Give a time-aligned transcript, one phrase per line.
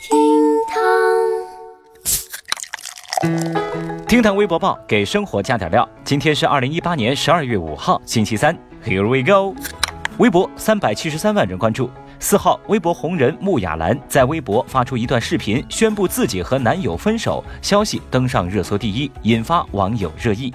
[0.00, 0.16] 厅
[0.68, 0.78] 堂，
[4.06, 5.88] 厅堂微博报给生活加点料。
[6.04, 8.56] 今天是二零一八年十二月五号，星期三。
[8.84, 9.56] Here we go。
[10.18, 11.90] 微博三百七十三万人关注。
[12.20, 20.54] 四号，微博红人穆雅兰在微博发出一段视频，宣布自己和男友分手，消息登上热搜第一，引发网友热议。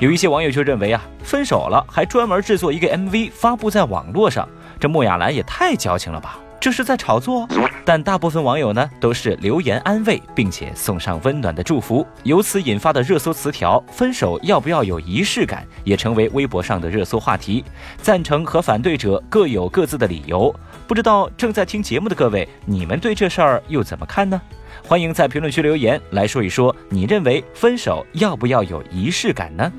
[0.00, 4.46] 有一些网友就认为啊，分手了还专门制作一个 MV 发布在网络上，
[4.78, 6.38] 这穆雅兰也太矫情了吧？
[6.58, 7.46] 这是在炒作，
[7.84, 12.04] 但大部分网友呢都是留言安慰，并且送上温暖的祝福。
[12.24, 17.64] 由此引发的热搜词条“分手要不要有仪式感”也成为微博上的热搜话题。
[18.02, 20.52] 赞成和反对者各有各自的理由，
[20.88, 24.40] 不知道正在听节目的各位，你们对这事儿又怎么看呢？
[24.82, 29.72] 欢迎在评论区留言来说一说，你认为分手要不要有仪式感呢？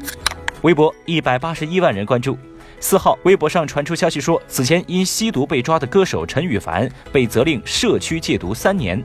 [0.61, 2.37] 微博一百八十一万人关注。
[2.79, 9.03] 四号，微博上传出消息说，此前因吸毒被抓的歌手陈羽凡被责令社区戒毒三年。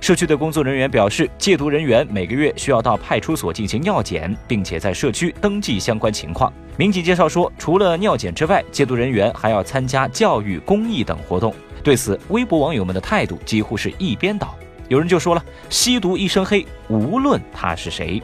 [0.00, 6.52] 社区的工作人员表示，戒毒人员每个月需要到派出所进行尿检，并且在社区登记相关情况。
[6.76, 11.52] 民警介绍说，除了尿检之外，戒毒人员还要参加教育、公益等活动。
[11.82, 14.54] 对此，微博网友们的态度几乎是一边倒。
[14.88, 18.22] 有人就说了：“吸毒一身黑，无论他是谁。”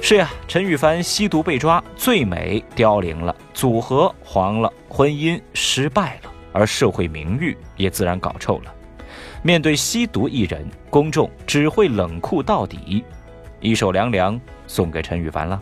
[0.00, 8.74] 是呀，陈羽凡吸毒被抓，最美凋零了，组合黄了，婚姻失败了，而社会名誉也自然搞臭了。
[9.42, 13.04] 面对吸毒艺人，公众只会冷酷到底。
[13.60, 15.60] 一首凉凉送给陈羽凡了。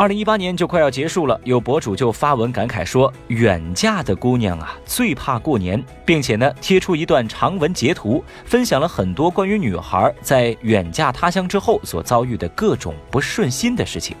[0.00, 14.16] 二零一八年就快要结束了，有博主就发文感慨说：“远嫁的姑娘啊，最怕过年，并且呢贴出一段长文截图，分享了很多关于女孩在远嫁他乡之后所遭遇的各种不顺心的事情。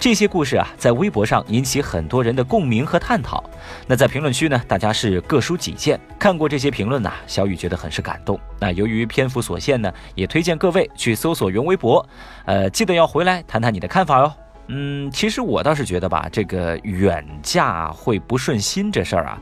[0.00, 3.48] 这些故事啊，在微博上引起很多人的共鸣和探讨。
[3.86, 6.00] 那在评论区呢，大家是各抒己见。
[6.18, 8.36] 看过这些评论呐，小雨觉得很是感动。
[8.58, 12.04] 那由于篇幅所限呢，也推荐各位去搜索原微博，
[12.46, 14.32] 呃，记得要回来谈谈你的看法哟。”
[14.72, 19.38] 嗯，其实我倒是觉得吧，这个远嫁会不顺心这事儿啊，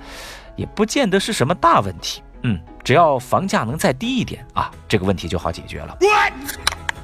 [0.56, 2.22] 也不见得是什么大问题。
[2.42, 5.98] 嗯，只要房价能再低一点啊，这个问题就好解决了。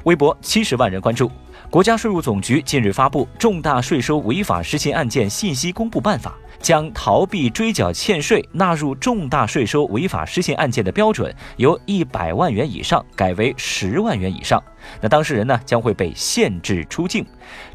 [0.05, 1.31] 微博七十万人关注。
[1.69, 6.33] 国家税务总局近日发布《重大税收违法失信案件信息公布办法》，
[6.65, 14.59] 将逃避追缴欠税纳入重大税收违法失信案件的标准由一百万元以上改为十万元以上。
[14.99, 17.23] 那当事人呢将会被限制出境。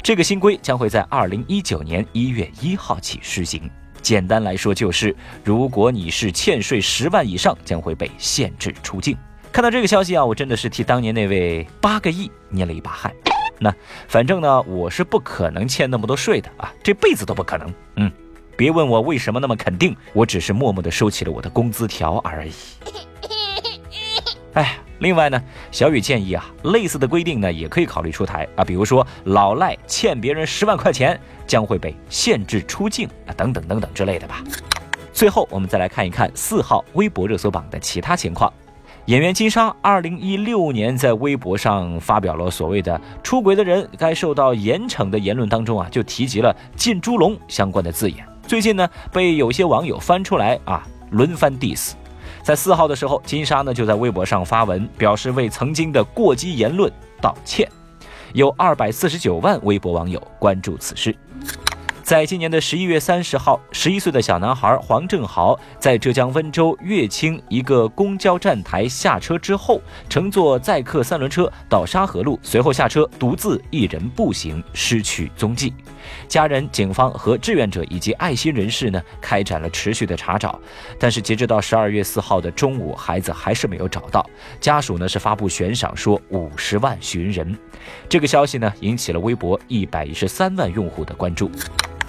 [0.03, 3.71] 这个新规将会在二零一九年一月一号起施行。
[4.01, 9.17] 简单来说就是，如果你是欠税十万以上，将会被限制出境。
[9.53, 13.09] 看到这个消息啊，我真的是替当年那位八个亿捏了一把汗。
[13.57, 13.73] 那
[14.09, 17.73] 反正呢，我是不可能欠那么多税的啊，这辈子都不可能。
[17.95, 18.11] 嗯，
[18.61, 22.51] 别问我为什么那么肯定，我只是默默的收起了我的工资条而已。
[24.53, 34.43] 哎，另外呢，小雨建议啊，类似的规定呢也可以考虑出台啊，比如说老赖欠别人十万块钱将会被限制出境啊，等等等等之类的吧。
[35.11, 38.53] 最后，我们再来看一看四号微博热搜榜的其他情况。
[39.05, 48.23] 演员金莎二零一六年在微博上发表了所谓的“出轨的人该受到严惩”的言论当中啊，就提及了“进猪笼”相关的字眼。
[48.47, 51.93] 最近呢，被有些网友翻出来啊，轮番 diss。
[52.43, 56.91] 在四号的时候，金莎呢就在微博上发文，表示为曾经的过激言论
[57.21, 57.69] 道歉。
[58.33, 61.15] 有二百四十九万微博网友关注此事。
[62.03, 69.79] 在今年的十一月三十号，十一岁的小男孩黄正豪在浙江温州乐清一个公交站台下车之后，
[70.09, 75.73] 乘坐载客三轮车到沙河路，随后下车独自一人步行，失去踪迹。
[76.27, 80.59] 家人、警方和志愿者以及爱心人士呢，开展了持续的查找，
[80.99, 84.27] 但是截止到十二月四号的中午，孩子还是没有找到。
[84.59, 87.55] 家属呢是发布悬赏说五十万寻人，
[88.09, 91.49] 这个消息呢引起了微博一百一十三万用户的关注。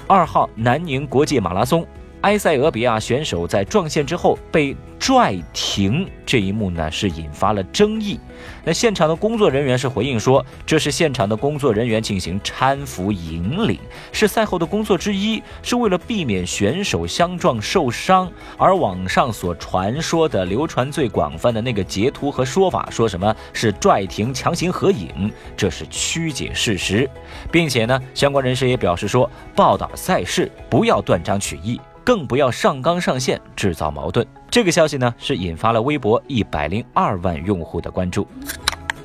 [0.07, 1.87] 二号南宁国际马拉松，
[2.23, 8.21] 埃塞俄比亚选手在撞线之后被拽停，这一幕呢是引发了争议。
[8.65, 13.77] 那现场的工作人员是回应说，这是现场的工作人员进行搀扶引领，
[14.13, 18.31] 是赛后的工作之一，是为了避免选手相撞受伤。
[18.57, 27.11] 而网上所传说的、流传最广泛的那个截图和说法，说什么是拽停强行合影，这是曲解事实，
[27.51, 31.81] 并且呢，相关人士也表示说，报道赛事不要断章取义。
[32.05, 34.27] 更不要上纲上线制造矛盾。
[34.51, 38.27] 这个消息呢，是引发了微博一百零二万用户的关注。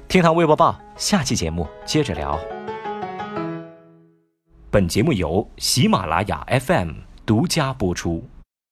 [0.07, 2.39] 天堂微博报，下期节目接着聊。
[4.69, 6.91] 本节目由喜马拉雅 FM
[7.25, 8.23] 独家播出。